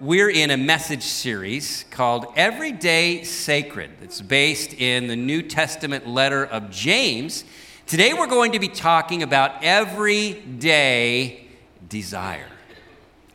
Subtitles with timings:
[0.00, 3.90] we're in a message series called Everyday Sacred.
[4.00, 7.44] It's based in the New Testament letter of James.
[7.84, 11.44] Today we're going to be talking about everyday
[11.88, 12.46] desire.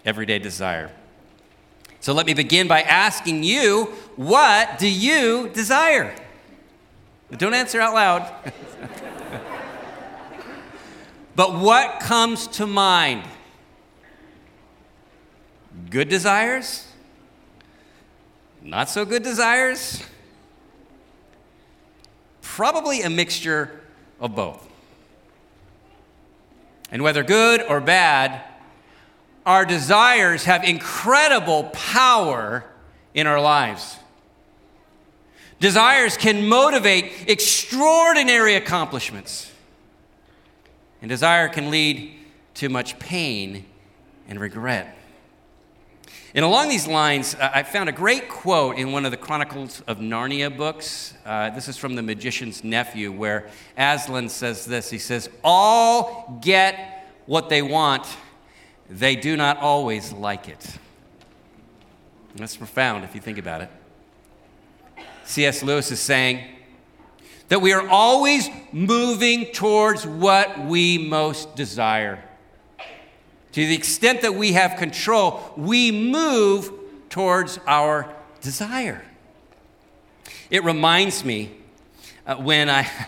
[0.05, 0.89] Everyday desire.
[1.99, 3.85] So let me begin by asking you,
[4.15, 6.15] what do you desire?
[7.35, 8.33] Don't answer out loud.
[11.35, 13.23] but what comes to mind?
[15.93, 16.87] Good desires?
[18.63, 20.01] Not so good desires?
[22.41, 23.79] Probably a mixture
[24.19, 24.67] of both.
[26.89, 28.41] And whether good or bad,
[29.45, 32.65] our desires have incredible power
[33.13, 33.95] in our lives.
[35.59, 39.51] Desires can motivate extraordinary accomplishments.
[41.03, 42.15] And desire can lead
[42.55, 43.65] to much pain
[44.27, 44.97] and regret.
[46.35, 49.99] And along these lines, I found a great quote in one of the Chronicles of
[49.99, 51.13] Narnia books.
[51.23, 57.07] Uh, this is from The Magician's Nephew, where Aslan says this He says, All get
[57.27, 58.07] what they want,
[58.89, 60.77] they do not always like it.
[62.35, 63.69] That's profound if you think about it.
[65.25, 65.61] C.S.
[65.61, 66.43] Lewis is saying
[67.49, 72.23] that we are always moving towards what we most desire.
[73.53, 76.71] To the extent that we have control, we move
[77.09, 79.03] towards our desire.
[80.49, 81.51] It reminds me
[82.25, 82.89] uh, when I.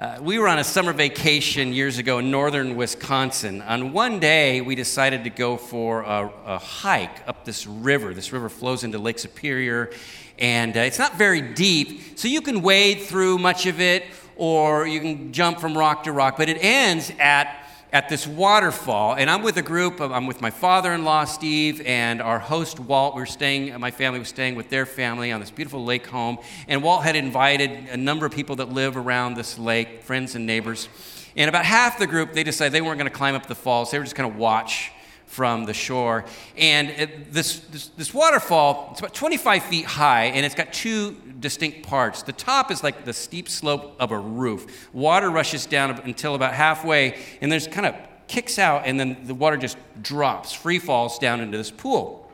[0.00, 3.60] Uh, we were on a summer vacation years ago in northern Wisconsin.
[3.62, 8.14] On one day, we decided to go for a, a hike up this river.
[8.14, 9.90] This river flows into Lake Superior,
[10.38, 14.04] and uh, it's not very deep, so you can wade through much of it
[14.36, 19.14] or you can jump from rock to rock, but it ends at at this waterfall,
[19.14, 20.00] and I'm with a group.
[20.00, 23.14] I'm with my father-in-law Steve and our host Walt.
[23.14, 23.78] We are staying.
[23.80, 27.16] My family was staying with their family on this beautiful lake home, and Walt had
[27.16, 30.88] invited a number of people that live around this lake, friends and neighbors.
[31.36, 33.90] And about half the group, they decided they weren't going to climb up the falls.
[33.90, 34.92] They were just going to watch
[35.28, 36.24] from the shore.
[36.56, 41.16] And it, this, this, this waterfall, it's about 25 feet high, and it's got two
[41.38, 42.22] distinct parts.
[42.22, 44.88] The top is like the steep slope of a roof.
[44.92, 47.94] Water rushes down until about halfway, and there's kind of
[48.26, 52.30] kicks out, and then the water just drops, free falls down into this pool.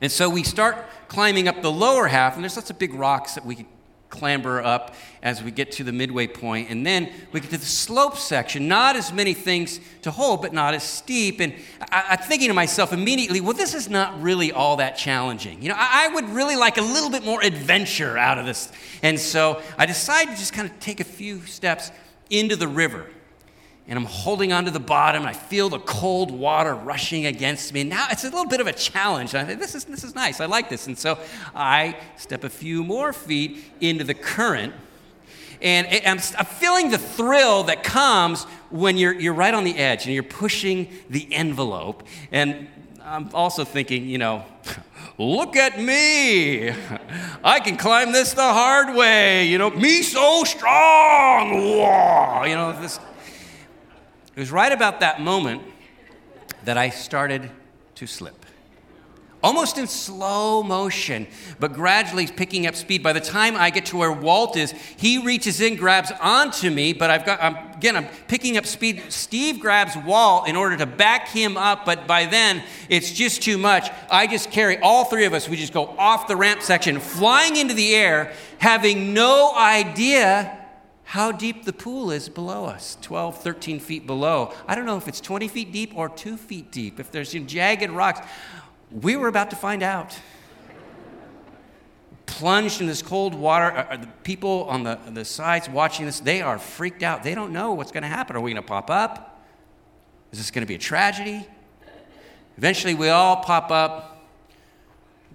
[0.00, 0.76] And so we start
[1.08, 3.66] climbing up the lower half, and there's lots of big rocks that we can
[4.12, 6.70] clamber up as we get to the midway point.
[6.70, 8.68] And then we get to the slope section.
[8.68, 11.40] Not as many things to hold, but not as steep.
[11.40, 11.54] And
[11.90, 15.62] I, am thinking to myself immediately, well, this is not really all that challenging.
[15.62, 18.70] You know, I, I would really like a little bit more adventure out of this.
[19.02, 21.90] And so I decided to just kind of take a few steps
[22.30, 23.06] into the river
[23.88, 27.82] and I'm holding onto the bottom, and I feel the cold water rushing against me.
[27.82, 29.34] Now it's a little bit of a challenge.
[29.34, 30.40] And I think, this is, this is nice.
[30.40, 30.86] I like this.
[30.86, 31.18] And so
[31.54, 34.72] I step a few more feet into the current,
[35.60, 40.14] and I'm, feeling the thrill that comes when you're, you're right on the edge and
[40.14, 42.02] you're pushing the envelope.
[42.32, 42.66] And
[43.04, 44.44] I'm also thinking, you know,
[45.18, 46.70] look at me.
[47.44, 49.46] I can climb this the hard way.
[49.46, 51.52] You know, me so strong.
[51.52, 52.44] Whoa.
[52.44, 52.98] You know, this
[54.34, 55.62] it was right about that moment
[56.64, 57.50] that I started
[57.96, 58.46] to slip.
[59.42, 61.26] Almost in slow motion,
[61.58, 63.02] but gradually picking up speed.
[63.02, 66.92] By the time I get to where Walt is, he reaches in, grabs onto me,
[66.92, 69.02] but I've got, I'm, again, I'm picking up speed.
[69.08, 73.58] Steve grabs Walt in order to back him up, but by then it's just too
[73.58, 73.90] much.
[74.08, 77.56] I just carry all three of us, we just go off the ramp section, flying
[77.56, 80.61] into the air, having no idea
[81.12, 84.50] how deep the pool is below us 12, 13 feet below.
[84.66, 87.90] I don't know if it's 20 feet deep or two feet deep, if there's jagged
[87.90, 88.26] rocks.
[88.90, 90.18] We were about to find out.
[92.24, 93.76] Plunged in this cold water.
[93.76, 97.22] Uh, uh, the people on the, the sides watching this, they are freaked out.
[97.22, 98.34] They don't know what's going to happen.
[98.34, 99.44] Are we going to pop up?
[100.32, 101.46] Is this going to be a tragedy?
[102.56, 104.24] Eventually, we all pop up.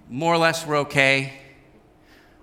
[0.08, 1.34] More or less, we're okay.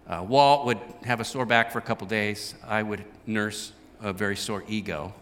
[0.07, 2.53] Uh, Walt would have a sore back for a couple days.
[2.67, 3.71] I would nurse
[4.01, 5.13] a very sore ego.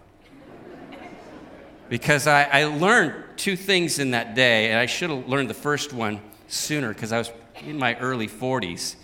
[1.87, 5.53] because I, I learned two things in that day, and I should have learned the
[5.53, 7.31] first one sooner because I was
[7.65, 8.95] in my early 40s.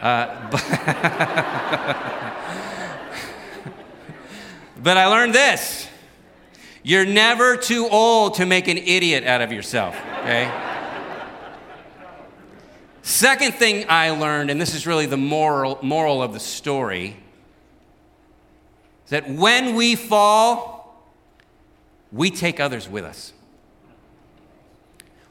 [0.00, 0.62] Uh, but,
[4.82, 5.86] but I learned this
[6.82, 10.69] you're never too old to make an idiot out of yourself, okay?
[13.10, 17.16] Second thing I learned, and this is really the moral, moral of the story,
[19.04, 21.04] is that when we fall,
[22.12, 23.32] we take others with us.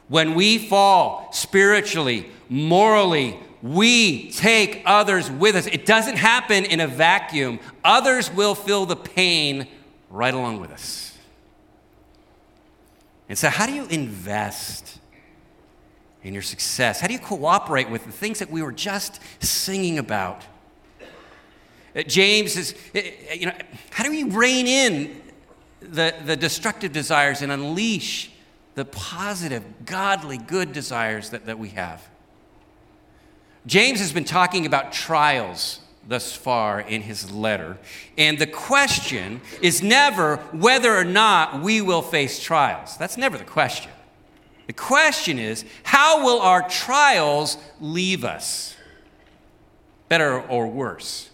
[0.10, 5.66] When we fall spiritually, morally, we take others with us.
[5.66, 7.62] It doesn't happen in a vacuum.
[7.86, 9.70] Others will feel the pain
[10.10, 11.18] right along with us.
[13.30, 14.99] And so, how do you invest
[16.24, 17.00] in your success?
[17.00, 20.44] How do you cooperate with the things that we were just singing about?
[21.96, 23.56] Uh, James is, uh, uh, you know,
[23.90, 25.22] how do we rein in
[25.82, 28.32] the, the destructive desires and unleash
[28.76, 32.08] the positive, godly, good desires that, that we have?
[33.66, 37.78] James has been talking about trials thus far in his letter.
[38.18, 42.98] And the question is never whether or not we will face trials.
[42.98, 43.92] That's never the question.
[44.70, 48.76] The question is how will our trials leave us?
[50.10, 51.32] Better or worse?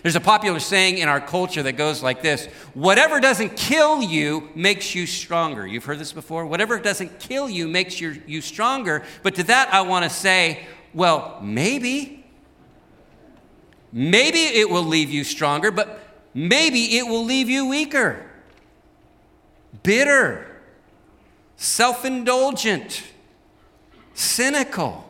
[0.00, 4.48] There's a popular saying in our culture that goes like this Whatever doesn't kill you
[4.54, 5.66] makes you stronger.
[5.66, 6.46] You've heard this before?
[6.46, 9.02] Whatever doesn't kill you makes you, you stronger.
[9.22, 10.64] But to that, I want to say,
[10.94, 12.24] well, maybe.
[13.92, 16.00] Maybe it will leave you stronger, but
[16.32, 18.24] maybe it will leave you weaker,
[19.82, 20.51] bitter,
[21.62, 23.04] self indulgent,
[24.14, 25.08] cynical.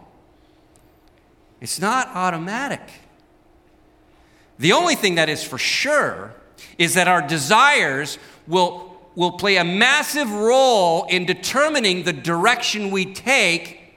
[1.61, 2.83] It's not automatic.
[4.59, 6.35] The only thing that is for sure
[6.77, 13.13] is that our desires will, will play a massive role in determining the direction we
[13.13, 13.95] take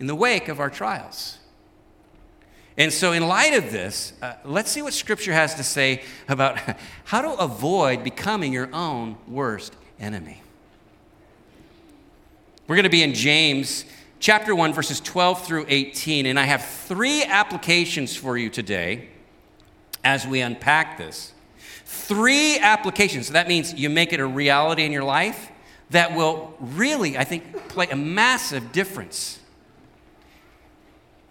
[0.00, 1.38] in the wake of our trials.
[2.76, 6.58] And so, in light of this, uh, let's see what Scripture has to say about
[7.04, 10.42] how to avoid becoming your own worst enemy.
[12.70, 13.84] We're going to be in James
[14.20, 19.08] chapter 1, verses 12 through 18, and I have three applications for you today
[20.04, 21.32] as we unpack this.
[21.84, 23.26] Three applications.
[23.26, 25.50] So that means you make it a reality in your life
[25.90, 29.39] that will really, I think, play a massive difference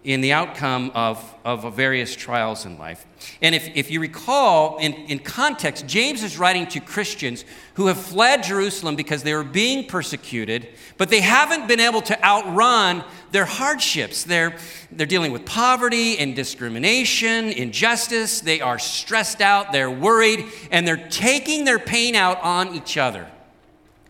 [0.02, 3.04] in the outcome of, of various trials in life.
[3.42, 7.44] And if, if you recall, in, in context, James is writing to Christians
[7.74, 12.24] who have fled Jerusalem because they were being persecuted, but they haven't been able to
[12.24, 14.24] outrun their hardships.
[14.24, 14.56] They're,
[14.90, 18.40] they're dealing with poverty and discrimination, injustice.
[18.40, 23.28] They are stressed out, they're worried, and they're taking their pain out on each other,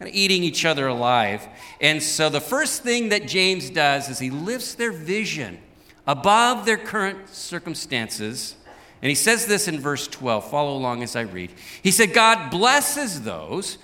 [0.06, 1.48] eating each other alive.
[1.80, 5.58] And so the first thing that James does is he lifts their vision
[6.06, 8.56] above their current circumstances.
[9.02, 10.50] And he says this in verse 12.
[10.50, 11.52] Follow along as I read.
[11.82, 13.78] He said, God blesses those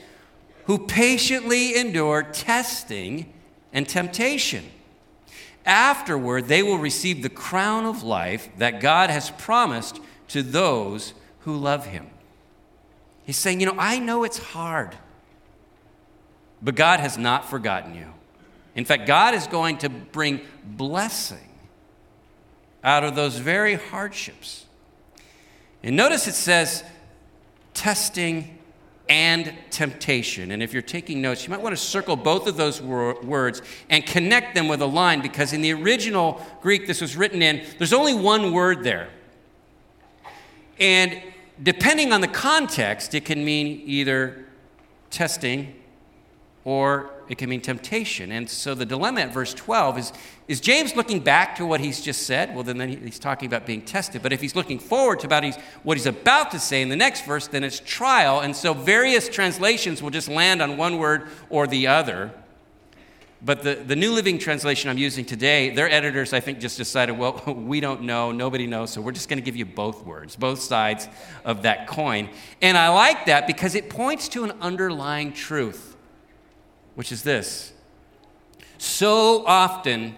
[0.65, 3.33] who patiently endure testing
[3.73, 4.65] and temptation.
[5.65, 11.57] Afterward, they will receive the crown of life that God has promised to those who
[11.57, 12.09] love him.
[13.25, 14.97] He's saying, You know, I know it's hard,
[16.63, 18.07] but God has not forgotten you.
[18.77, 21.39] In fact, God is going to bring blessing
[22.87, 24.65] out of those very hardships.
[25.83, 26.85] And notice it says
[27.75, 28.59] testing
[29.09, 30.53] and temptation.
[30.53, 33.61] And if you're taking notes, you might want to circle both of those wor- words
[33.91, 37.65] and connect them with a line because in the original Greek this was written in,
[37.79, 39.09] there's only one word there.
[40.79, 41.21] And
[41.61, 44.47] depending on the context, it can mean either
[45.11, 45.75] testing
[46.65, 48.33] or it can mean temptation.
[48.33, 50.13] And so the dilemma at verse 12 is
[50.49, 52.55] is James looking back to what he's just said?
[52.55, 54.23] Well, then, then he's talking about being tested.
[54.23, 56.95] But if he's looking forward to about he's, what he's about to say in the
[56.95, 58.41] next verse, then it's trial.
[58.41, 62.33] And so various translations will just land on one word or the other.
[63.43, 67.19] But the, the New Living Translation I'm using today, their editors, I think, just decided,
[67.19, 70.37] well, we don't know, nobody knows, so we're just going to give you both words,
[70.37, 71.09] both sides
[71.45, 72.31] of that coin.
[72.63, 75.96] And I like that because it points to an underlying truth,
[76.97, 77.73] which is this.
[78.79, 80.17] So often,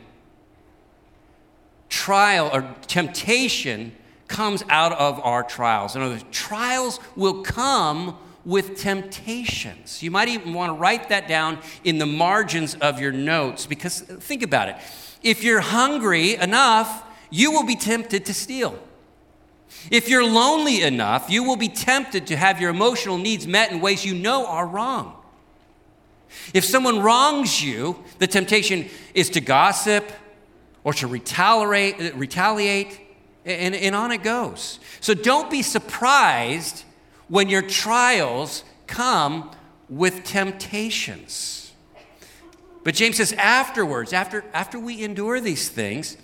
[1.89, 3.93] trial or temptation
[4.29, 5.95] comes out of our trials.
[5.95, 10.03] In other words, trials will come with temptations.
[10.03, 14.01] You might even want to write that down in the margins of your notes because
[14.01, 14.77] think about it.
[15.23, 18.79] If you're hungry enough, you will be tempted to steal.
[19.91, 23.81] If you're lonely enough, you will be tempted to have your emotional needs met in
[23.81, 25.18] ways you know are wrong.
[26.55, 30.11] If someone wrongs you, the temptation is to gossip,
[30.85, 33.01] or to retaliate, retaliate
[33.45, 34.81] and, and on it goes.
[35.01, 36.85] So don't be surprised
[37.29, 39.51] when your trials come
[39.89, 41.73] with temptations.
[42.85, 46.17] But James says, afterwards, after, after we endure these things,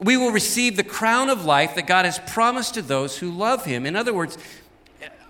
[0.00, 3.64] we will receive the crown of life that God has promised to those who love
[3.64, 3.86] Him.
[3.86, 4.36] In other words,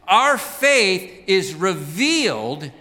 [0.07, 2.73] our faith is revealed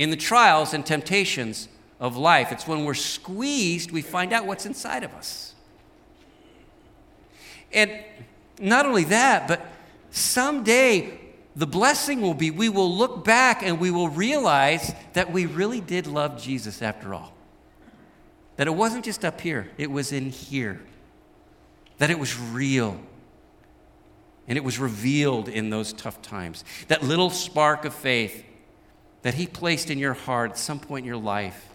[0.00, 1.68] in the trials and temptations
[2.00, 2.50] of life.
[2.52, 5.54] It's when we're squeezed, we find out what's inside of us.
[7.70, 7.92] And
[8.58, 9.66] not only that, but
[10.10, 11.20] someday
[11.54, 15.82] the blessing will be we will look back and we will realize that we really
[15.82, 17.34] did love Jesus after all.
[18.56, 20.80] That it wasn't just up here, it was in here.
[21.98, 22.98] That it was real.
[24.48, 26.64] And it was revealed in those tough times.
[26.88, 28.46] That little spark of faith
[29.22, 31.70] that He placed in your heart at some point in your life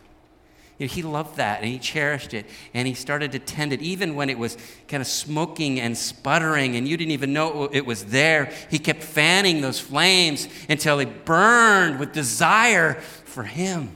[0.77, 3.81] you know, he loved that and he cherished it and he started to tend it
[3.81, 4.57] even when it was
[4.89, 8.51] kind of smoking and sputtering and you didn't even know it was there.
[8.69, 13.95] He kept fanning those flames until they burned with desire for him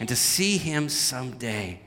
[0.00, 1.80] and to see him someday.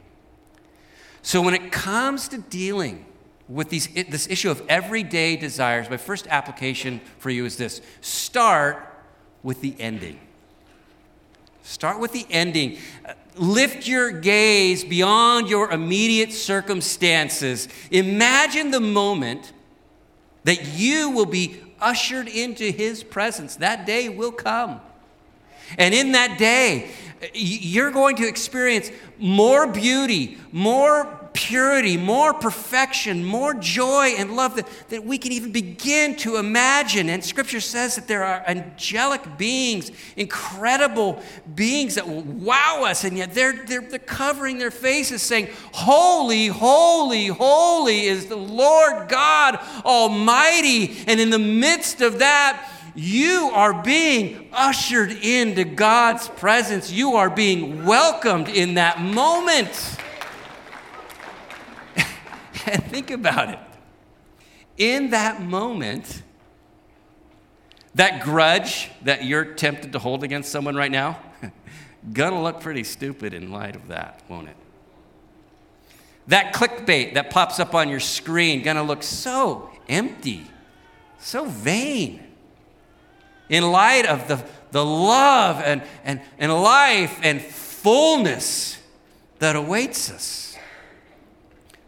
[1.22, 3.06] So when it comes to dealing
[3.50, 8.89] with these, this issue of everyday desires, my first application for you is this start
[9.44, 10.20] with the ending.
[11.64, 12.78] Start with the ending.
[13.36, 17.68] Lift your gaze beyond your immediate circumstances.
[17.92, 19.54] Imagine the moment
[20.44, 23.56] that you will be ushered into His presence.
[23.58, 24.82] That day will come.
[25.78, 26.90] And in that day,
[27.34, 34.68] you're going to experience more beauty, more purity, more perfection, more joy and love that,
[34.90, 37.10] that we can even begin to imagine.
[37.10, 41.22] And Scripture says that there are angelic beings, incredible
[41.56, 46.48] beings that will wow us, and yet they're, they're, they're covering their faces saying, Holy,
[46.48, 50.98] holy, holy is the Lord God Almighty.
[51.08, 56.92] And in the midst of that, you are being ushered into God's presence.
[56.92, 59.98] You are being welcomed in that moment.
[62.70, 63.60] And think about it.
[64.78, 66.22] In that moment,
[67.96, 71.20] that grudge that you're tempted to hold against someone right now,
[72.14, 74.56] gonna look pretty stupid in light of that, won't it?
[76.28, 80.46] That clickbait that pops up on your screen, gonna look so empty,
[81.18, 82.24] so vain.
[83.50, 88.80] In light of the, the love and, and, and life and fullness
[89.40, 90.49] that awaits us.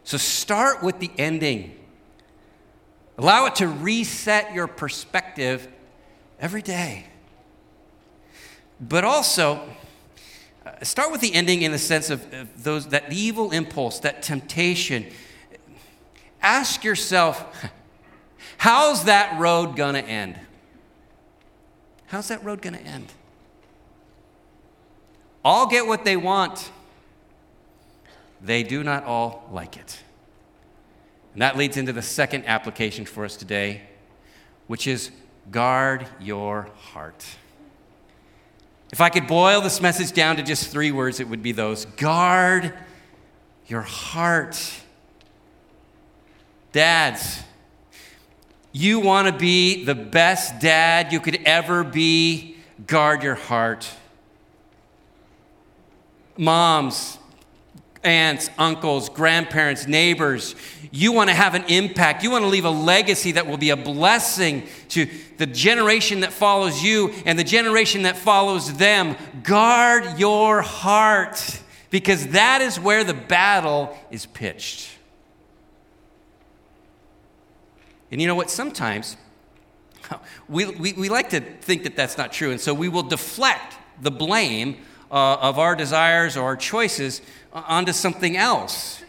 [0.04, 1.76] So start with the ending.
[3.18, 5.68] Allow it to reset your perspective
[6.40, 7.06] every day.
[8.80, 9.62] But also,
[10.66, 12.24] uh, start with the ending in the sense of,
[12.62, 15.06] those, that evil impulse, that temptation.
[16.42, 17.70] Ask yourself,
[18.58, 20.38] how's that road going to end?
[22.06, 23.12] How's that road going to end?
[25.44, 26.70] All get what they want
[28.42, 30.00] they do not all like it.
[31.32, 33.82] And that leads into the second application for us today,
[34.66, 35.10] which is
[35.50, 37.24] guard your heart.
[38.92, 41.86] If I could boil this message down to just three words, it would be those
[41.86, 42.74] guard
[43.66, 44.60] your heart.
[46.72, 47.42] Dads,
[48.72, 52.56] you want to be the best dad you could ever be,
[52.86, 53.88] guard your heart.
[56.36, 57.18] Moms,
[58.04, 60.54] aunts, uncles, grandparents, neighbors.
[60.90, 62.22] You want to have an impact.
[62.22, 66.32] You want to leave a legacy that will be a blessing to the generation that
[66.32, 69.16] follows you and the generation that follows them.
[69.42, 74.90] Guard your heart because that is where the battle is pitched.
[78.10, 78.50] And you know what?
[78.50, 79.16] Sometimes
[80.48, 83.76] we, we, we like to think that that's not true, and so we will deflect
[84.00, 84.78] the blame
[85.12, 87.20] uh, of our desires or our choices
[87.52, 89.04] onto something else.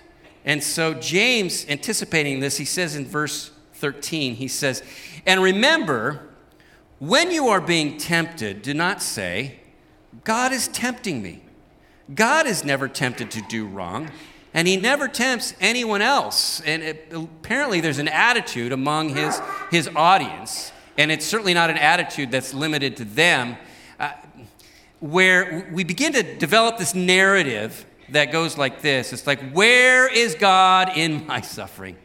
[0.45, 4.83] And so, James, anticipating this, he says in verse 13, he says,
[5.25, 6.29] And remember,
[7.00, 9.60] when you are being tempted, do not say,
[10.24, 11.41] God is tempting me.
[12.13, 14.12] God is never tempted to do wrong,
[14.53, 16.60] and he never tempts anyone else.
[16.62, 19.41] And it, apparently, there's an attitude among his,
[19.72, 23.55] his audience, and it's certainly not an attitude that's limited to them,
[25.03, 30.36] where we begin to develop this narrative that goes like this It's like, where is
[30.36, 31.98] God in my suffering?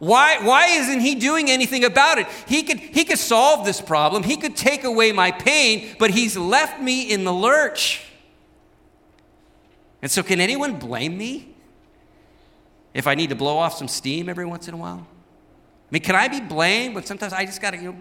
[0.00, 2.26] Why, why isn't he doing anything about it?
[2.48, 6.36] He could, he could solve this problem, he could take away my pain, but he's
[6.36, 8.04] left me in the lurch.
[10.02, 11.54] And so, can anyone blame me
[12.94, 15.06] if I need to blow off some steam every once in a while?
[15.06, 18.00] I mean, can I be blamed but sometimes I just got to you know,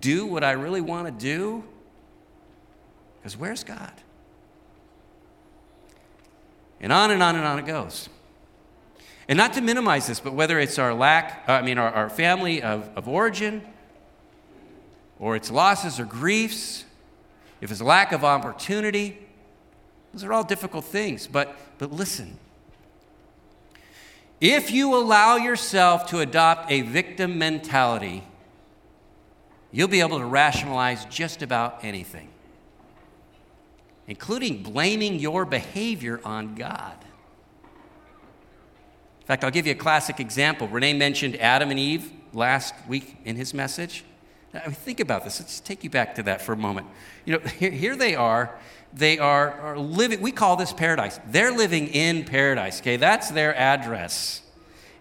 [0.00, 1.64] do what I really want to do?
[3.20, 3.92] Because where's God?
[6.80, 8.08] And on and on and on it goes.
[9.28, 12.10] And not to minimize this, but whether it's our lack, uh, I mean, our, our
[12.10, 13.62] family of, of origin,
[15.18, 16.84] or it's losses or griefs,
[17.60, 19.18] if it's lack of opportunity,
[20.12, 22.38] Those are all difficult things, but, but listen.
[24.40, 28.24] If you allow yourself to adopt a victim mentality,
[29.70, 32.28] you'll be able to rationalize just about anything,
[34.10, 36.96] including blaming your behavior on God.
[39.20, 40.66] In fact, I'll give you a classic example.
[40.66, 44.04] Renee mentioned Adam and Eve last week in his message.
[44.52, 45.38] Mean, think about this.
[45.38, 46.88] Let's take you back to that for a moment.
[47.24, 48.58] You know, here, here they are.
[48.92, 51.20] They are, are living, we call this paradise.
[51.28, 52.96] They're living in paradise, okay?
[52.96, 54.42] That's their address.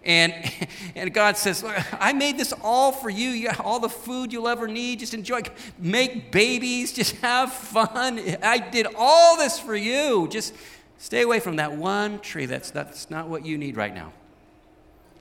[0.03, 0.34] And,
[0.96, 3.29] and God says, Look, I made this all for you.
[3.29, 5.00] You all the food you'll ever need.
[5.00, 5.41] Just enjoy.
[5.77, 6.94] Make babies.
[6.94, 8.20] Just have fun.
[8.41, 10.27] I did all this for you.
[10.29, 10.56] Just
[10.98, 12.46] stay away from that one tree.
[12.46, 14.13] That's, that's not what you need right now.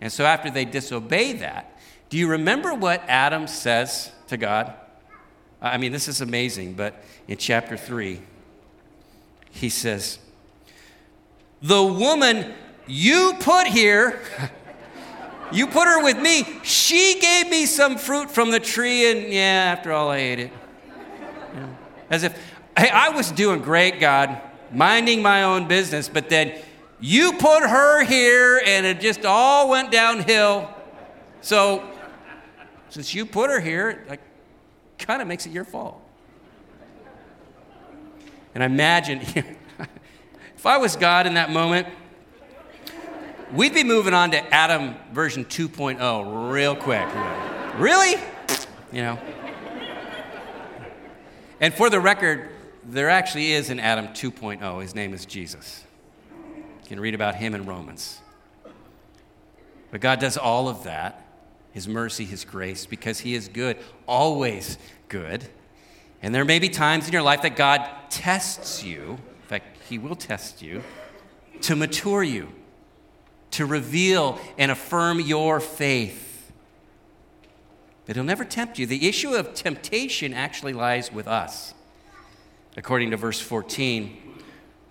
[0.01, 1.77] And so after they disobey that,
[2.09, 4.75] do you remember what Adam says to God?
[5.61, 8.21] I mean, this is amazing, but in chapter 3,
[9.51, 10.19] he says,
[11.61, 12.55] The woman
[12.87, 14.21] you put here,
[15.53, 19.75] you put her with me, she gave me some fruit from the tree, and yeah,
[19.77, 20.53] after all, I ate it.
[22.11, 22.33] As if,
[22.77, 24.41] hey, I was doing great, God,
[24.73, 26.59] minding my own business, but then
[27.01, 30.71] you put her here, and it just all went downhill.
[31.41, 31.89] So
[32.89, 34.21] since you put her here, it
[34.99, 36.01] kind of makes it your fault.
[38.55, 39.21] And I imagine
[40.57, 41.87] if I was God in that moment,
[43.53, 47.07] we'd be moving on to Adam version 2.0 real quick.
[47.77, 48.21] Really?
[48.93, 49.19] You know.
[51.61, 52.51] And for the record,
[52.85, 54.83] there actually is an Adam 2.0.
[54.83, 55.85] His name is Jesus.
[56.47, 58.21] You can read about him in Romans.
[59.91, 61.25] But God does all of that
[61.73, 63.77] his mercy, His grace, because He is good,
[64.07, 64.79] always
[65.09, 65.45] good.
[66.23, 69.99] And there may be times in your life that God tests you, in fact, He
[69.99, 70.83] will test you,
[71.61, 72.49] to mature you,
[73.53, 76.53] to reveal and affirm your faith.
[78.07, 78.87] But He'll never tempt you.
[78.87, 81.75] The issue of temptation actually lies with us,
[82.77, 84.17] according to verse 14,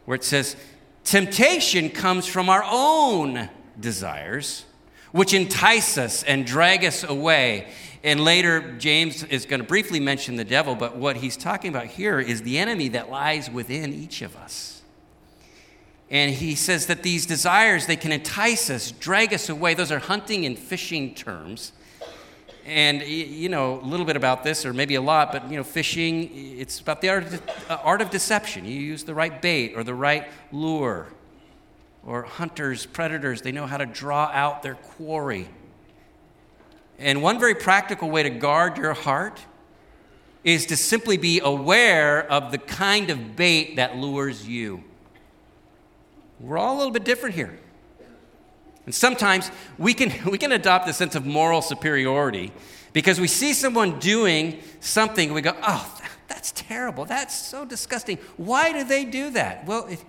[0.06, 0.56] where it says,
[1.04, 4.66] Temptation comes from our own desires
[5.12, 7.68] which entice us and drag us away.
[8.04, 11.88] And later, James is going to briefly mention the devil, but what he's talking about
[11.88, 14.77] here is the enemy that lies within each of us.
[16.10, 19.74] And he says that these desires, they can entice us, drag us away.
[19.74, 21.74] Those are hunting and fishing terms.
[22.66, 25.64] And, you know, a little bit about this, or maybe a lot, but, you know,
[25.64, 28.66] fishing, it's about the art of, uh, art of deception.
[28.66, 31.08] You use the right bait or the right lure
[32.08, 35.48] or hunters, predators, they know how to draw out their quarry.
[36.98, 39.42] And one very practical way to guard your heart
[40.44, 44.84] is to simply be aware of the kind of bait that lures you.
[46.40, 47.60] We're all a little bit different here.
[48.86, 52.52] And sometimes we can, we can adopt a sense of moral superiority
[52.94, 57.06] because we see someone doing something, we go, oh, that's terrible.
[57.06, 58.18] That's so disgusting.
[58.38, 59.66] Why do they do that?
[59.66, 60.04] Well, if,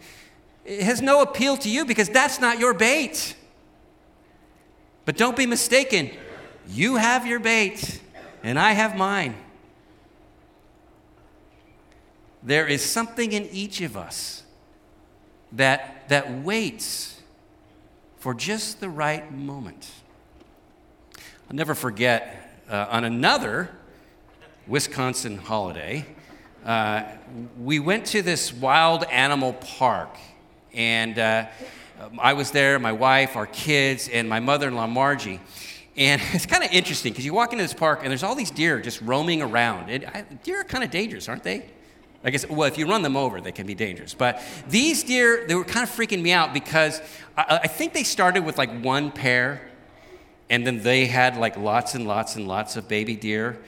[0.64, 3.34] it has no appeal to you because that's not your bait.
[5.04, 6.10] But don't be mistaken.
[6.68, 8.02] You have your bait,
[8.42, 9.34] and I have mine.
[12.42, 14.42] There is something in each of us
[15.52, 17.20] that, that waits
[18.18, 19.90] for just the right moment.
[21.48, 23.70] I'll never forget uh, on another
[24.66, 26.04] Wisconsin holiday,
[26.64, 27.04] uh,
[27.58, 30.16] we went to this wild animal park
[30.74, 31.46] and uh,
[32.18, 35.40] I was there, my wife, our kids, and my mother in law, Margie.
[35.96, 38.50] And it's kind of interesting because you walk into this park and there's all these
[38.50, 39.90] deer just roaming around.
[39.90, 41.70] And I, deer are kind of dangerous, aren't they?
[42.24, 44.12] I guess, well, if you run them over, they can be dangerous.
[44.12, 47.00] But these deer, they were kind of freaking me out because
[47.36, 49.70] I, I think they started with like one pair
[50.50, 53.58] and then they had like lots and lots and lots of baby deer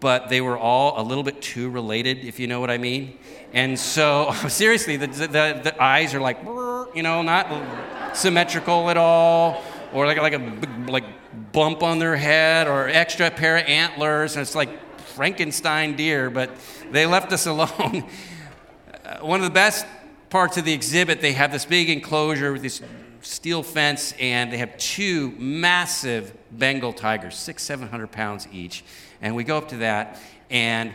[0.00, 3.18] but they were all a little bit too related, if you know what I mean.
[3.52, 9.62] And so, seriously, the, the, the eyes are like, you know, not symmetrical at all,
[9.92, 11.04] or like, like a big, like
[11.52, 14.70] bump on their head, or extra pair of antlers, and it's like
[15.16, 16.50] Frankenstein deer, but
[16.90, 18.04] they left us alone.
[19.04, 19.86] Uh, one of the best
[20.30, 22.82] parts of the exhibit, they have this big enclosure with this
[23.20, 28.82] steel fence, and they have two massive Bengal tigers, six, seven hundred pounds each.
[29.22, 30.92] And we go up to that, and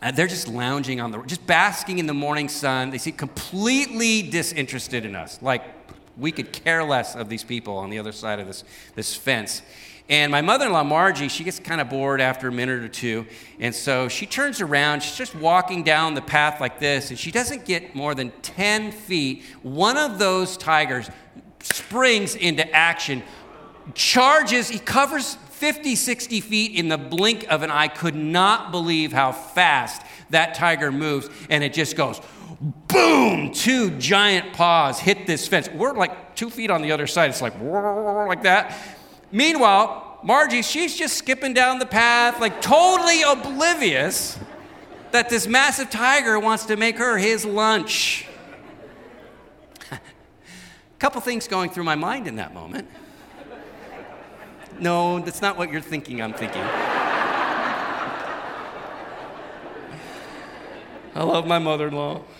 [0.00, 2.88] uh, they're just lounging on the, just basking in the morning sun.
[2.88, 5.42] They seem completely disinterested in us.
[5.42, 5.81] Like
[6.16, 9.62] we could care less of these people on the other side of this, this fence.
[10.08, 12.88] And my mother in law, Margie, she gets kind of bored after a minute or
[12.88, 13.26] two.
[13.60, 15.02] And so she turns around.
[15.02, 17.10] She's just walking down the path like this.
[17.10, 19.44] And she doesn't get more than 10 feet.
[19.62, 21.08] One of those tigers
[21.60, 23.22] springs into action,
[23.94, 27.86] charges, he covers 50, 60 feet in the blink of an eye.
[27.86, 31.30] Could not believe how fast that tiger moves.
[31.48, 32.20] And it just goes
[32.88, 35.68] boom, two giant paws hit this fence.
[35.68, 37.30] We're like two feet on the other side.
[37.30, 38.76] It's like, like that.
[39.30, 44.40] Meanwhile, Margie, she's just skipping down the path, like totally oblivious
[45.12, 48.26] that this massive tiger wants to make her his lunch.
[49.92, 50.00] A
[50.98, 52.88] couple things going through my mind in that moment.
[54.82, 56.60] No, that's not what you're thinking, I'm thinking.
[61.14, 62.22] I love my mother in law.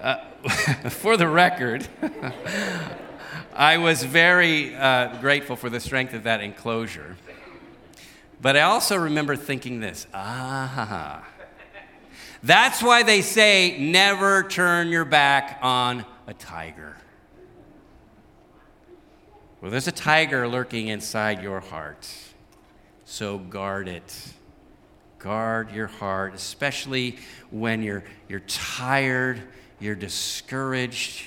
[0.00, 0.16] Uh,
[0.90, 1.88] for the record,
[3.54, 7.16] I was very uh, grateful for the strength of that enclosure.
[8.38, 11.24] But I also remember thinking this ah,
[12.42, 16.98] that's why they say never turn your back on a tiger.
[19.64, 22.06] Well, there's a tiger lurking inside your heart,
[23.06, 24.34] so guard it.
[25.18, 27.16] Guard your heart, especially
[27.50, 29.40] when you're, you're tired,
[29.80, 31.24] you're discouraged,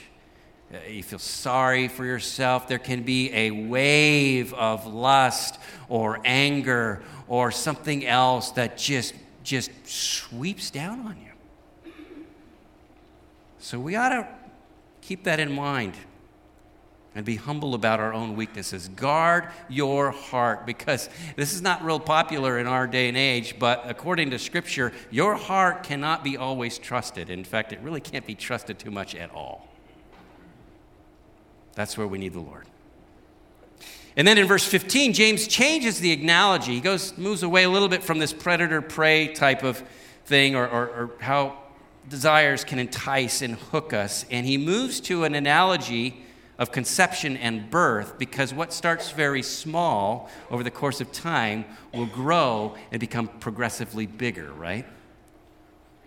[0.71, 2.67] uh, you feel sorry for yourself.
[2.67, 9.71] There can be a wave of lust or anger or something else that just, just
[9.83, 11.93] sweeps down on you.
[13.57, 14.27] So we ought to
[15.01, 15.95] keep that in mind
[17.17, 18.89] and be humble about our own weaknesses.
[18.89, 23.83] Guard your heart because this is not real popular in our day and age, but
[23.87, 27.31] according to Scripture, your heart cannot be always trusted.
[27.31, 29.67] In fact, it really can't be trusted too much at all.
[31.73, 32.67] That's where we need the Lord.
[34.15, 36.75] And then in verse 15, James changes the analogy.
[36.75, 39.81] He goes, moves away a little bit from this predator prey type of
[40.25, 41.57] thing or, or, or how
[42.07, 44.23] desires can entice and hook us.
[44.29, 46.23] And he moves to an analogy
[46.57, 52.07] of conception and birth because what starts very small over the course of time will
[52.07, 54.85] grow and become progressively bigger, right?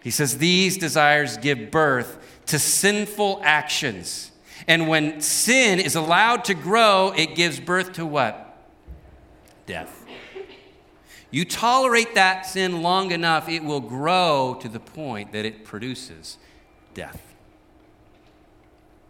[0.03, 4.33] He says these desires give birth to sinful actions.
[4.67, 8.47] And when sin is allowed to grow, it gives birth to what?
[9.67, 10.05] Death.
[11.31, 16.39] You tolerate that sin long enough, it will grow to the point that it produces
[16.93, 17.23] death.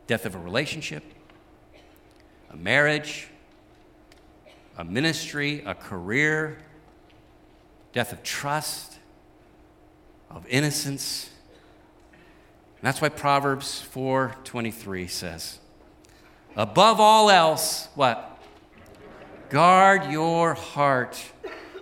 [0.07, 1.03] Death of a relationship,
[2.51, 3.29] a marriage,
[4.77, 6.59] a ministry, a career,
[7.93, 8.99] death of trust,
[10.31, 11.31] of innocence.
[12.13, 15.59] And that's why Proverbs 4:23 says,
[16.57, 18.39] "Above all else, what?
[19.49, 21.33] Guard your heart,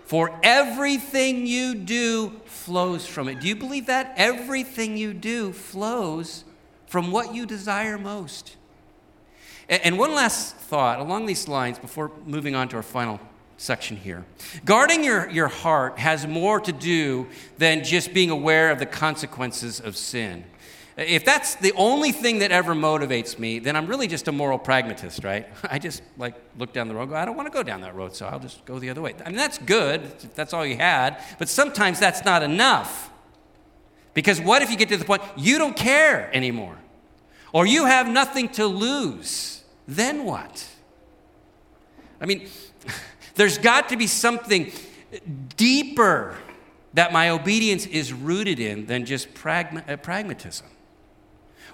[0.04, 6.44] for everything you do flows from it." Do you believe that everything you do flows
[6.86, 8.56] from what you desire most?
[9.68, 13.20] And one last thought along these lines before moving on to our final
[13.58, 14.24] section here.
[14.64, 17.26] Guarding your, your heart has more to do
[17.58, 20.44] than just being aware of the consequences of sin.
[20.96, 24.58] If that's the only thing that ever motivates me, then I'm really just a moral
[24.58, 25.46] pragmatist, right?
[25.70, 27.94] I just like look down the road, go, I don't want to go down that
[27.94, 29.14] road, so I'll just go the other way.
[29.24, 33.10] I mean, that's good if that's all you had, but sometimes that's not enough.
[34.14, 36.76] Because what if you get to the point you don't care anymore?
[37.52, 39.57] Or you have nothing to lose?
[39.88, 40.66] Then what?
[42.20, 42.46] I mean,
[43.34, 44.70] there's got to be something
[45.56, 46.36] deeper
[46.92, 50.66] that my obedience is rooted in than just pragma- uh, pragmatism.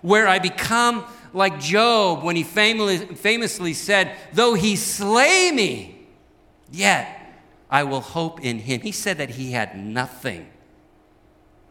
[0.00, 6.06] Where I become like Job when he famously, famously said, Though he slay me,
[6.70, 7.20] yet
[7.70, 8.82] I will hope in him.
[8.82, 10.48] He said that he had nothing.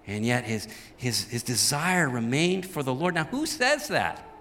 [0.06, 3.16] And yet his, his, his desire remained for the Lord.
[3.16, 4.33] Now, who says that?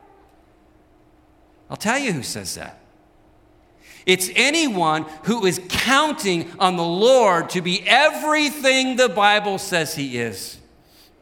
[1.72, 2.78] I'll tell you who says that.
[4.04, 10.18] It's anyone who is counting on the Lord to be everything the Bible says he
[10.18, 10.58] is.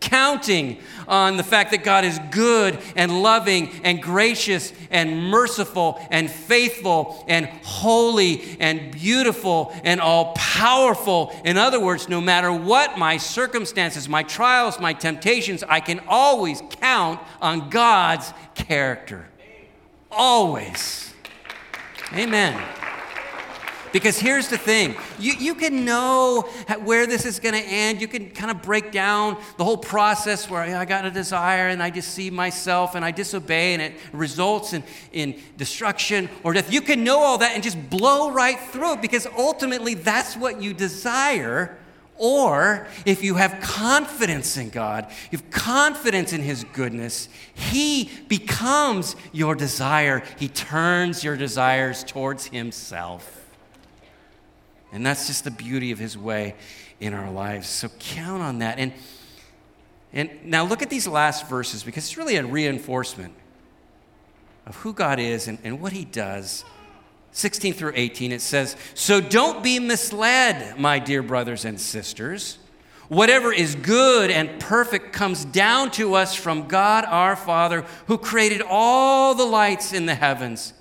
[0.01, 6.29] Counting on the fact that God is good and loving and gracious and merciful and
[6.29, 11.33] faithful and holy and beautiful and all powerful.
[11.45, 16.61] In other words, no matter what my circumstances, my trials, my temptations, I can always
[16.81, 19.30] count on God's character
[20.11, 21.15] always.
[22.13, 22.61] Amen.
[23.93, 26.43] Because here's the thing you, you can know
[26.85, 28.01] where this is going to end.
[28.01, 31.83] You can kind of break down the whole process where I got a desire and
[31.83, 36.73] I deceive myself and I disobey and it results in, in destruction or death.
[36.73, 40.63] You can know all that and just blow right through it because ultimately that's what
[40.63, 41.77] you desire.
[42.23, 49.17] Or if you have confidence in God, you have confidence in His goodness, He becomes
[49.33, 50.23] your desire.
[50.39, 53.41] He turns your desires towards Himself.
[54.93, 56.55] And that's just the beauty of his way
[56.99, 57.69] in our lives.
[57.69, 58.79] So count on that.
[58.79, 58.93] And,
[60.13, 63.35] and now look at these last verses because it's really a reinforcement
[64.67, 66.65] of who God is and, and what he does.
[67.33, 72.59] 16 through 18, it says, So don't be misled, my dear brothers and sisters.
[73.09, 78.63] Whatever is good and perfect comes down to us from God our Father, who created
[78.69, 80.75] all the lights in the heavens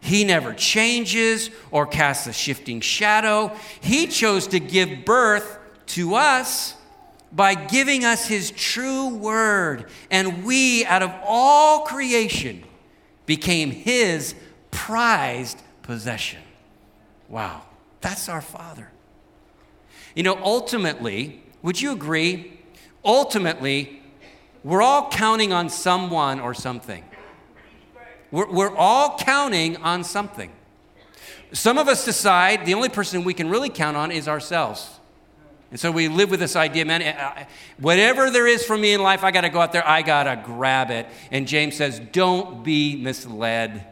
[0.00, 3.54] he never changes or casts a shifting shadow.
[3.80, 5.58] He chose to give birth
[5.88, 6.74] to us
[7.32, 9.86] by giving us His true word.
[10.10, 12.64] And we, out of all creation,
[13.26, 14.34] became His
[14.70, 16.42] prized possession.
[17.30, 17.62] Wow,
[18.02, 18.90] that's our Father.
[20.14, 22.60] You know, ultimately, would you agree?
[23.02, 24.02] Ultimately,
[24.62, 27.02] we're all counting on someone or something.
[28.30, 30.52] We're, we're all counting on something.
[31.52, 34.90] Some of us decide the only person we can really count on is ourselves.
[35.70, 37.44] And so we live with this idea, man, eh, eh, eh,
[37.78, 40.24] whatever there is for me in life, I got to go out there, I got
[40.24, 41.06] to grab it.
[41.30, 43.86] And James says, don't be misled.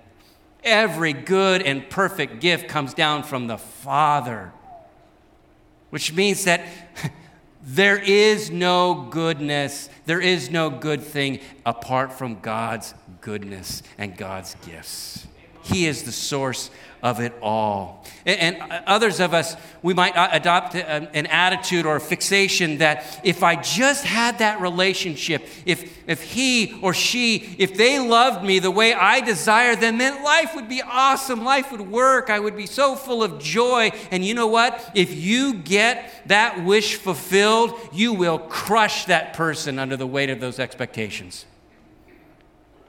[0.66, 4.52] Every good and perfect gift comes down from the Father,
[5.90, 6.66] which means that
[7.62, 14.56] there is no goodness, there is no good thing apart from God's goodness and God's
[14.66, 15.28] gifts.
[15.66, 16.70] He is the source
[17.02, 18.04] of it all.
[18.24, 22.78] And, uh, others of us, we might uh, adopt uh, an attitude or a fixation
[22.78, 28.44] that if I just had that relationship, if, if he or she, if they loved
[28.44, 31.44] me the way I desire them, then life would be awesome.
[31.44, 32.30] Life would work.
[32.30, 33.90] I would be so full of joy.
[34.10, 34.90] And you know what?
[34.94, 40.40] If you get that wish fulfilled, you will crush that person under the weight of
[40.40, 41.44] those expectations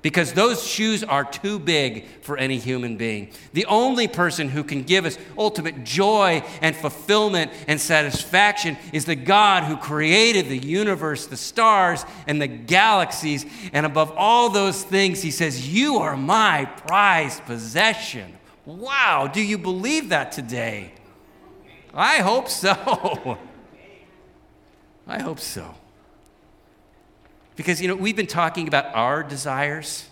[0.02, 3.32] because those shoes are too big for any human being.
[3.54, 9.16] The only person who can give us ultimate joy and fulfillment and satisfaction is the
[9.16, 13.46] God who created the universe, the stars, and the galaxies.
[13.74, 18.38] And above all those things, he says, You are my prized possession.
[18.66, 20.94] Wow, do you believe that today?
[21.94, 23.38] I hope so.
[25.08, 25.74] I hope so.
[27.58, 30.08] Because, you know, we've been talking about our desires,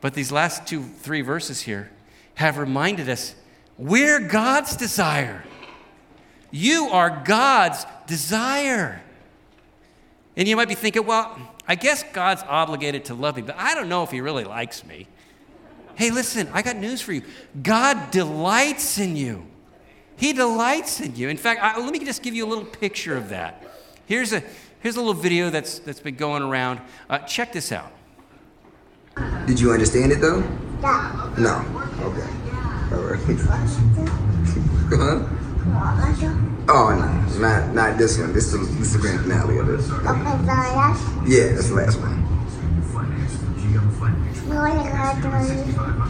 [0.00, 1.90] but these last two, three verses here
[2.34, 3.36] have reminded us
[3.78, 5.44] we're God's desire.
[6.50, 9.02] You are God's desire.
[10.36, 13.74] And you might be thinking, well, I guess God's obligated to love me, but I
[13.74, 15.06] don't know if He really likes me.
[15.94, 17.22] Hey, listen, I got news for you.
[17.62, 19.46] God delights in you.
[20.16, 21.28] He delights in you.
[21.28, 23.62] In fact, I, let me just give you a little picture of that.
[24.06, 24.42] Here's a,
[24.82, 26.80] Here's a little video that's, that's been going around.
[27.08, 27.92] Uh, check this out.
[29.46, 30.40] Did you understand it though?
[30.80, 31.34] No.
[31.38, 31.64] No.
[32.00, 32.28] Okay.
[32.90, 33.20] All right.
[34.90, 35.38] huh?
[36.68, 38.32] Oh no, not not this one.
[38.32, 39.80] This is this is the grand finale of it.
[39.80, 40.08] Okay,
[41.26, 42.22] Yeah, that's the last one.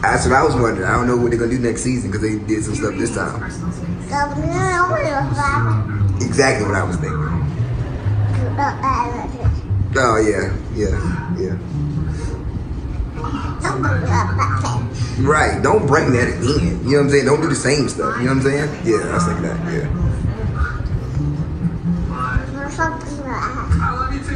[0.01, 0.87] That's what I was wondering.
[0.87, 3.13] I don't know what they're gonna do next season because they did some stuff this
[3.13, 3.43] time.
[6.21, 7.62] Exactly what I was thinking.
[9.95, 10.93] Oh yeah, yeah,
[11.39, 11.57] yeah.
[15.19, 16.79] Right, don't bring that again.
[16.83, 17.25] You know what I'm saying?
[17.25, 18.17] Don't do the same stuff.
[18.19, 18.69] You know what I'm saying?
[18.85, 19.57] Yeah, I was thinking that.
[19.73, 19.89] Yeah.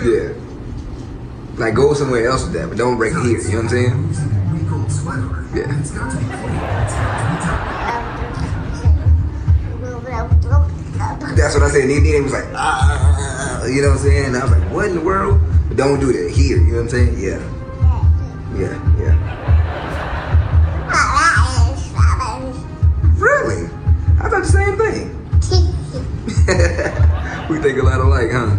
[0.03, 0.33] Yeah.
[1.57, 3.39] Like go somewhere else with that, but don't bring it here.
[3.39, 3.93] You know what I'm saying?
[5.55, 5.67] Yeah.
[11.35, 11.83] That's what I said.
[11.83, 12.57] And then was like, ah.
[12.57, 13.36] ah, ah, ah.
[13.69, 14.35] You know what I'm saying?
[14.35, 15.41] I was like, what in the world?
[15.67, 16.57] But don't do that here.
[16.57, 17.17] You know what I'm saying?
[17.19, 17.39] Yeah.
[18.55, 19.15] Yeah, yeah.
[23.17, 23.65] Really?
[24.19, 25.13] I thought the same thing.
[27.49, 28.55] we think a lot alike, huh?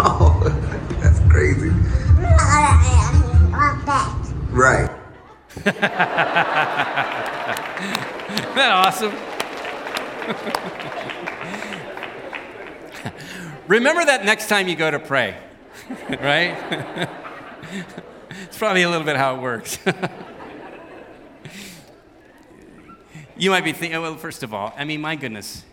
[0.00, 0.42] oh,
[1.00, 1.70] that's crazy.
[4.50, 4.90] Right.
[5.56, 5.80] Isn't
[8.54, 9.12] that awesome?
[13.68, 15.36] Remember that next time you go to pray,
[16.08, 16.56] right?
[18.30, 19.78] it's probably a little bit how it works.
[23.36, 25.64] you might be thinking, well, first of all, I mean, my goodness.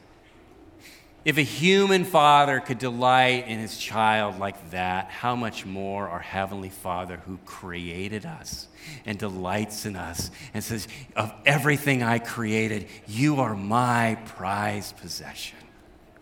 [1.23, 6.19] If a human father could delight in his child like that, how much more our
[6.19, 8.67] Heavenly Father who created us
[9.05, 15.58] and delights in us and says, Of everything I created, you are my prized possession.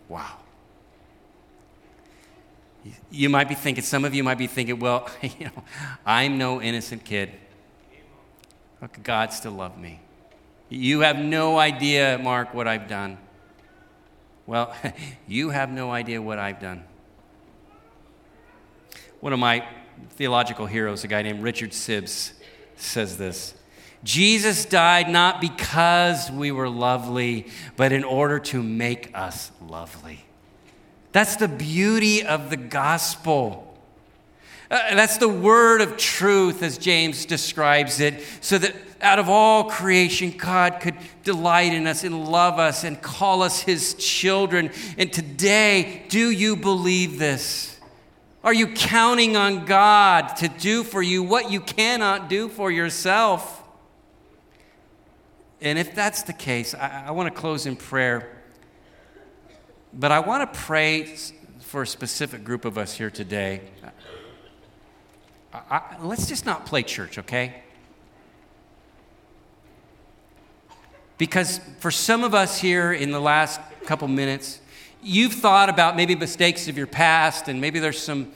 [0.08, 0.38] Wow.
[3.10, 5.64] You might be thinking, some of you might be thinking, well, you know,
[6.04, 7.30] I'm no innocent kid.
[9.02, 10.00] God still love me?
[10.68, 13.18] You have no idea, Mark, what I've done.
[14.46, 14.74] Well,
[15.26, 16.84] you have no idea what I've done.
[19.20, 19.66] One of my
[20.10, 22.32] theological heroes, a guy named Richard Sibbes,
[22.76, 23.54] says this
[24.02, 30.24] Jesus died not because we were lovely, but in order to make us lovely.
[31.14, 33.72] That's the beauty of the gospel.
[34.68, 39.70] Uh, that's the word of truth, as James describes it, so that out of all
[39.70, 44.72] creation, God could delight in us and love us and call us his children.
[44.98, 47.78] And today, do you believe this?
[48.42, 53.62] Are you counting on God to do for you what you cannot do for yourself?
[55.60, 58.33] And if that's the case, I, I want to close in prayer.
[59.96, 61.16] But I want to pray
[61.60, 63.60] for a specific group of us here today.
[65.52, 67.62] I, I, let's just not play church, okay?
[71.16, 74.60] Because for some of us here in the last couple minutes,
[75.00, 78.32] you've thought about maybe mistakes of your past, and maybe there's some,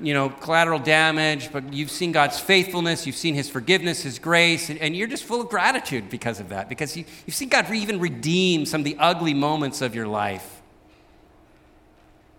[0.00, 4.68] you know, collateral damage, but you've seen God's faithfulness, you've seen His forgiveness, His grace,
[4.68, 7.72] and, and you're just full of gratitude because of that, because you, you've seen God
[7.72, 10.59] even redeem some of the ugly moments of your life.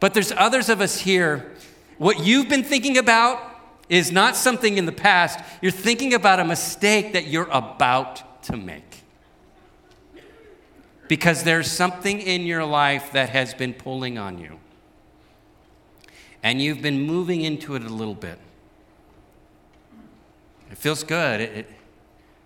[0.01, 1.51] But there's others of us here,
[1.99, 3.39] what you've been thinking about
[3.87, 5.39] is not something in the past.
[5.61, 9.03] You're thinking about a mistake that you're about to make.
[11.07, 14.59] Because there's something in your life that has been pulling on you.
[16.41, 18.39] And you've been moving into it a little bit.
[20.71, 21.69] It feels good, it, it,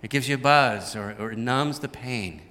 [0.01, 2.41] it gives you a buzz, or, or it numbs the pain.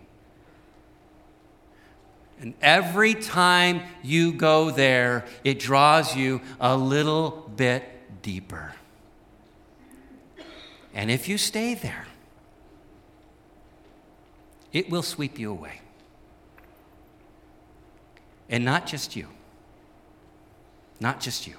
[2.40, 7.84] And every time you go there, it draws you a little bit
[8.22, 8.74] deeper.
[10.92, 12.06] And if you stay there,
[14.72, 15.80] it will sweep you away.
[18.48, 19.28] And not just you.
[21.00, 21.56] Not just you.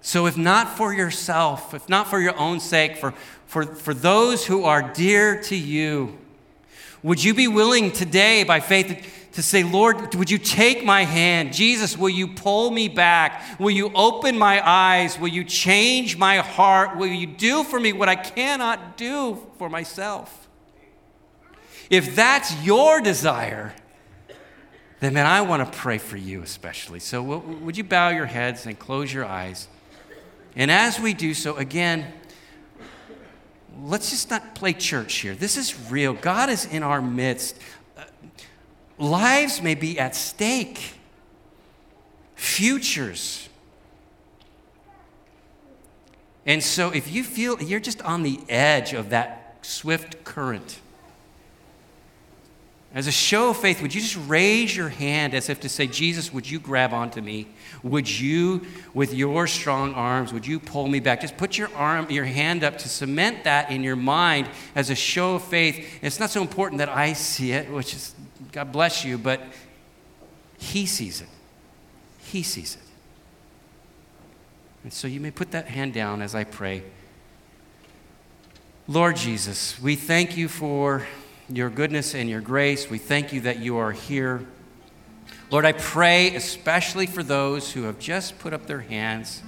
[0.00, 3.12] So, if not for yourself, if not for your own sake, for,
[3.46, 6.16] for, for those who are dear to you,
[7.02, 11.52] would you be willing today, by faith, to say, Lord, would you take my hand?
[11.52, 13.60] Jesus, will you pull me back?
[13.60, 15.18] Will you open my eyes?
[15.18, 16.96] Will you change my heart?
[16.96, 20.48] Will you do for me what I cannot do for myself?
[21.90, 23.74] If that's your desire,
[25.00, 27.00] then man, I want to pray for you especially.
[27.00, 29.68] So, would you bow your heads and close your eyes?
[30.56, 32.12] And as we do so, again,
[33.82, 35.34] let's just not play church here.
[35.34, 36.14] This is real.
[36.14, 37.58] God is in our midst.
[37.96, 38.04] Uh,
[38.98, 40.94] lives may be at stake,
[42.34, 43.48] futures.
[46.44, 50.78] And so, if you feel you're just on the edge of that swift current,
[52.96, 55.86] as a show of faith, would you just raise your hand as if to say,
[55.86, 57.46] Jesus, would you grab onto me?
[57.82, 61.20] Would you, with your strong arms, would you pull me back?
[61.20, 64.94] Just put your arm, your hand up to cement that in your mind as a
[64.94, 65.76] show of faith.
[65.76, 68.14] And it's not so important that I see it, which is,
[68.50, 69.42] God bless you, but
[70.56, 71.28] He sees it.
[72.20, 72.82] He sees it.
[74.84, 76.82] And so you may put that hand down as I pray.
[78.88, 81.06] Lord Jesus, we thank you for
[81.48, 82.90] your goodness and your grace.
[82.90, 84.44] We thank you that you are here.
[85.50, 89.42] Lord, I pray especially for those who have just put up their hands.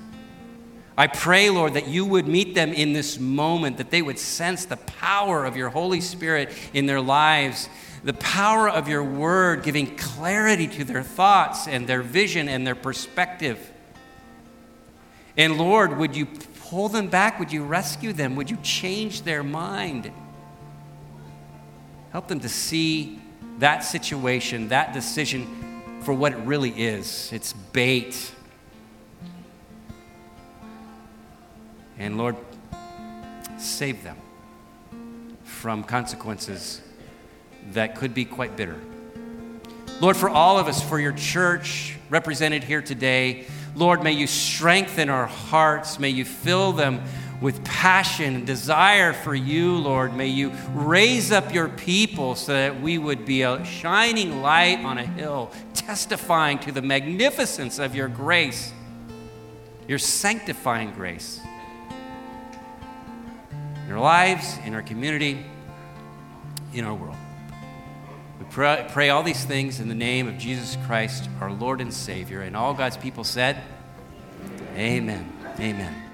[0.97, 4.65] I pray, Lord, that you would meet them in this moment, that they would sense
[4.65, 7.69] the power of your Holy Spirit in their lives,
[8.05, 12.75] the power of your word giving clarity to their thoughts and their vision and their
[12.75, 13.73] perspective.
[15.37, 17.39] And Lord, would you pull them back?
[17.39, 18.35] Would you rescue them?
[18.37, 20.13] Would you change their mind?
[22.19, 23.21] Help them to see
[23.59, 27.31] that situation, that decision for what it really is.
[27.33, 28.33] It's bait.
[31.97, 32.35] And Lord,
[33.57, 34.17] save them
[35.45, 36.83] from consequences
[37.71, 38.81] that could be quite bitter.
[40.01, 43.47] Lord, for all of us, for your church represented here today,
[43.77, 46.01] Lord, may you strengthen our hearts.
[46.01, 47.01] May you fill them
[47.41, 50.15] with passion and desire for you, Lord.
[50.15, 54.99] May you raise up your people so that we would be a shining light on
[54.99, 58.73] a hill, testifying to the magnificence of your grace,
[59.87, 61.41] your sanctifying grace.
[63.87, 65.47] In our lives, in our community,
[66.75, 67.17] in our world.
[68.39, 71.93] We pray, pray all these things in the name of Jesus Christ, our Lord and
[71.93, 72.43] Savior.
[72.43, 73.63] And all God's people said,
[74.77, 75.33] Amen.
[75.59, 76.08] Amen.